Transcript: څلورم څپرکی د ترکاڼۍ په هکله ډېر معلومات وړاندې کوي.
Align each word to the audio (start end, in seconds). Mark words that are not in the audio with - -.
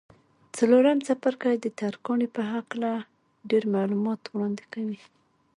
څلورم 0.57 0.97
څپرکی 1.07 1.55
د 1.61 1.65
ترکاڼۍ 1.79 2.27
په 2.35 2.41
هکله 2.53 2.91
ډېر 3.49 3.63
معلومات 3.75 4.21
وړاندې 4.27 4.63
کوي. 4.73 4.99